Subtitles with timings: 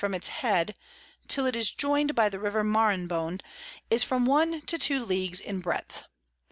[0.03, 0.73] from its Head,
[1.27, 3.39] till it is join'd by the River Maranhon,
[3.91, 6.05] is from one to two Leagues in breadth.